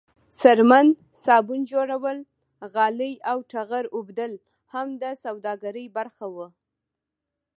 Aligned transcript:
څرمن، 0.39 0.87
صابون 1.23 1.61
جوړول، 1.71 2.17
غالۍ 2.73 3.13
او 3.29 3.37
ټغر 3.51 3.85
اوبدل 3.95 4.31
هم 4.73 4.87
د 5.01 5.03
سوداګرۍ 5.23 5.85
برخه 5.97 6.25
وه. 6.35 6.47